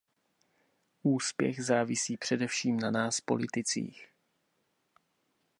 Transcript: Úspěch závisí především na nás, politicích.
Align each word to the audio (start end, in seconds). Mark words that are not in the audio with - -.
Úspěch 1.03 1.65
závisí 1.65 2.17
především 2.17 2.79
na 2.79 2.91
nás, 2.91 3.21
politicích. 3.21 4.07